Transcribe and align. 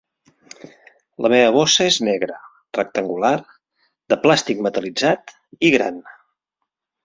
La 1.25 1.29
meva 1.33 1.51
bossa 1.55 1.85
és 1.89 1.99
negra, 2.07 2.39
rectangular, 2.79 3.33
de 4.15 4.21
plàstic 4.27 4.67
metal·litzat 4.71 5.39
i 5.71 5.75
gran. 5.81 6.05